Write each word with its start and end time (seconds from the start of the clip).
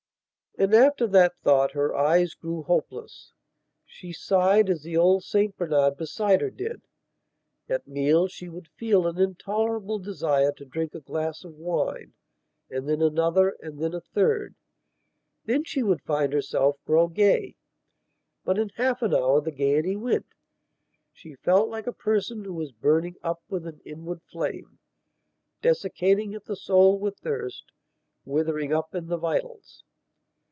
And, 0.57 0.75
after 0.75 1.07
that 1.07 1.37
thought, 1.43 1.71
her 1.71 1.95
eyes 1.95 2.33
grew 2.33 2.63
hopeless; 2.63 3.31
she 3.85 4.11
sighed 4.11 4.69
as 4.69 4.83
the 4.83 4.97
old 4.97 5.23
St 5.23 5.55
Bernard 5.55 5.95
beside 5.95 6.41
her 6.41 6.49
did. 6.49 6.81
At 7.69 7.87
meals 7.87 8.33
she 8.33 8.49
would 8.49 8.67
feel 8.67 9.07
an 9.07 9.17
intolerable 9.17 9.97
desire 9.97 10.51
to 10.51 10.65
drink 10.65 10.93
a 10.93 10.99
glass 10.99 11.45
of 11.45 11.53
wine, 11.53 12.13
and 12.69 12.87
then 12.87 13.01
another 13.01 13.55
and 13.61 13.79
then 13.81 13.93
a 13.93 14.01
third. 14.01 14.55
Then 15.45 15.63
she 15.63 15.83
would 15.83 16.01
find 16.01 16.33
herself 16.33 16.75
grow 16.85 17.07
gay.... 17.07 17.55
But 18.43 18.59
in 18.59 18.69
half 18.75 19.01
an 19.01 19.15
hour 19.15 19.39
the 19.39 19.53
gaiety 19.53 19.95
went; 19.95 20.27
she 21.13 21.35
felt 21.35 21.69
like 21.69 21.87
a 21.87 21.93
person 21.93 22.43
who 22.43 22.59
is 22.59 22.73
burning 22.73 23.15
up 23.23 23.41
with 23.47 23.65
an 23.65 23.79
inward 23.85 24.21
flame; 24.29 24.79
desiccating 25.61 26.35
at 26.35 26.43
the 26.43 26.57
soul 26.57 26.99
with 26.99 27.17
thirst; 27.19 27.71
withering 28.25 28.73
up 28.73 28.93
in 28.93 29.07
the 29.07 29.17
vitals. 29.17 29.85